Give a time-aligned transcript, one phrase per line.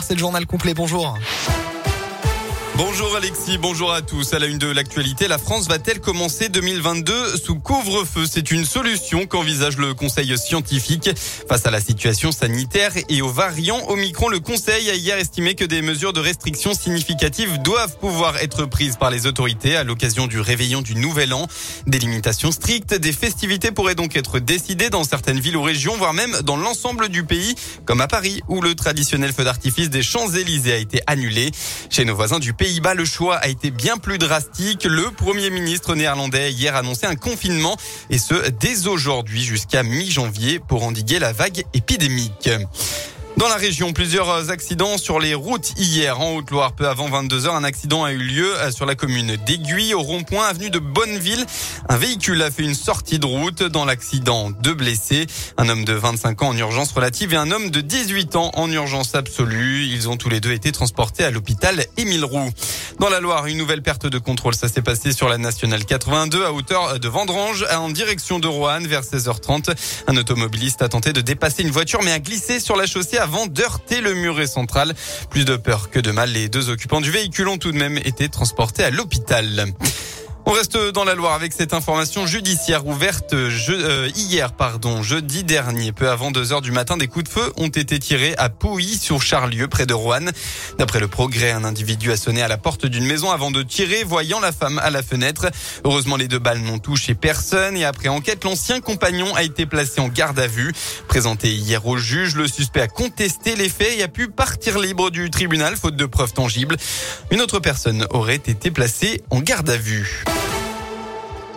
[0.00, 0.72] C'est le journal complet.
[0.72, 1.18] Bonjour.
[2.76, 4.34] Bonjour Alexis, bonjour à tous.
[4.34, 8.26] À la une de l'actualité, la France va-t-elle commencer 2022 sous couvre-feu?
[8.28, 11.08] C'est une solution qu'envisage le Conseil scientifique.
[11.48, 15.64] Face à la situation sanitaire et aux variants Omicron, le Conseil a hier estimé que
[15.64, 20.40] des mesures de restriction significatives doivent pouvoir être prises par les autorités à l'occasion du
[20.40, 21.46] réveillon du Nouvel An.
[21.86, 26.12] Des limitations strictes, des festivités pourraient donc être décidées dans certaines villes ou régions, voire
[26.12, 27.54] même dans l'ensemble du pays,
[27.84, 31.52] comme à Paris, où le traditionnel feu d'artifice des Champs-Élysées a été annulé.
[31.88, 34.84] Chez nos voisins du pays, Pays-Bas, le choix a été bien plus drastique.
[34.84, 37.76] Le Premier ministre néerlandais hier annoncé un confinement
[38.08, 42.48] et ce dès aujourd'hui jusqu'à mi-janvier pour endiguer la vague épidémique.
[43.44, 46.72] Dans la région, plusieurs accidents sur les routes hier en Haute-Loire.
[46.72, 50.00] Peu avant 22 heures, un accident a eu lieu euh, sur la commune d'Aiguille, au
[50.00, 51.44] rond-point avenue de Bonneville.
[51.90, 53.62] Un véhicule a fait une sortie de route.
[53.62, 55.26] Dans l'accident, deux blessés.
[55.58, 58.72] Un homme de 25 ans en urgence relative et un homme de 18 ans en
[58.72, 59.84] urgence absolue.
[59.88, 62.50] Ils ont tous les deux été transportés à l'hôpital Émile Roux.
[62.98, 64.54] Dans la Loire, une nouvelle perte de contrôle.
[64.54, 68.86] Ça s'est passé sur la nationale 82 à hauteur de Vendrange en direction de Roanne
[68.86, 69.74] vers 16h30.
[70.06, 73.46] Un automobiliste a tenté de dépasser une voiture mais a glissé sur la chaussée avant
[73.46, 74.94] d'heurter le muret central.
[75.30, 77.98] Plus de peur que de mal, les deux occupants du véhicule ont tout de même
[77.98, 79.72] été transportés à l'hôpital.
[80.46, 85.42] On reste dans la Loire avec cette information judiciaire ouverte je, euh, hier, pardon, jeudi
[85.42, 88.50] dernier, peu avant 2 heures du matin, des coups de feu ont été tirés à
[88.50, 90.32] Pouilly sur Charlieu, près de Roanne.
[90.78, 94.04] D'après le progrès, un individu a sonné à la porte d'une maison avant de tirer,
[94.04, 95.46] voyant la femme à la fenêtre.
[95.82, 100.02] Heureusement, les deux balles n'ont touché personne et après enquête, l'ancien compagnon a été placé
[100.02, 100.74] en garde à vue.
[101.08, 105.10] Présenté hier au juge, le suspect a contesté les faits et a pu partir libre
[105.10, 106.76] du tribunal faute de preuves tangibles.
[107.30, 110.24] Une autre personne aurait été placée en garde à vue.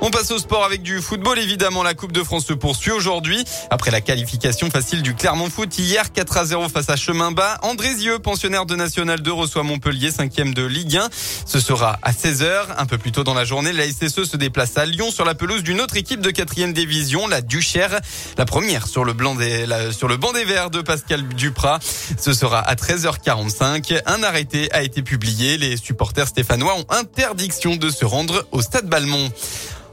[0.00, 1.38] On passe au sport avec du football.
[1.38, 3.42] Évidemment, la Coupe de France se poursuit aujourd'hui.
[3.70, 7.58] Après la qualification facile du Clermont Foot hier, 4 à 0 face à Chemin Bas.
[7.62, 11.08] Andrézieux, pensionnaire de National 2, reçoit Montpellier, 5e de Ligue 1.
[11.46, 12.76] Ce sera à 16h.
[12.76, 15.34] Un peu plus tôt dans la journée, la SSE se déplace à Lyon sur la
[15.34, 18.00] pelouse d'une autre équipe de 4e division, la Duchère.
[18.36, 21.78] La première sur le, blanc des, sur le banc des Verts de Pascal Duprat.
[22.18, 24.02] Ce sera à 13h45.
[24.06, 25.56] Un arrêté a été publié.
[25.56, 29.30] Les supporters stéphanois ont interdiction de se rendre au stade Balmont.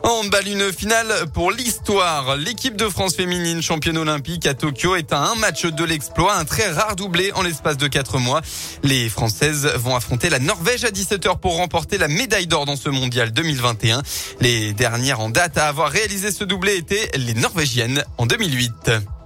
[0.03, 2.35] En balle, une finale pour l'histoire.
[2.35, 6.45] L'équipe de France féminine championne olympique à Tokyo est à un match de l'exploit, un
[6.45, 8.41] très rare doublé en l'espace de quatre mois.
[8.83, 12.89] Les Françaises vont affronter la Norvège à 17h pour remporter la médaille d'or dans ce
[12.89, 14.01] mondial 2021.
[14.39, 19.20] Les dernières en date à avoir réalisé ce doublé étaient les Norvégiennes en 2008.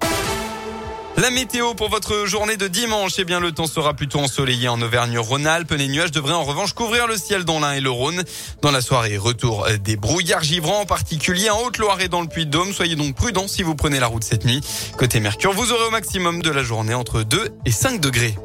[1.17, 4.81] La météo pour votre journée de dimanche, eh bien le temps sera plutôt ensoleillé en
[4.81, 5.71] Auvergne-Rhône-Alpes.
[5.71, 8.21] Les nuages devraient en revanche couvrir le ciel dans l'Ain et le Rhône.
[8.61, 12.73] Dans la soirée, retour des brouillards givrants, en particulier en Haute-Loire et dans le Puy-de-Dôme.
[12.73, 14.59] Soyez donc prudents si vous prenez la route cette nuit.
[14.97, 18.35] Côté Mercure, vous aurez au maximum de la journée entre 2 et 5 degrés.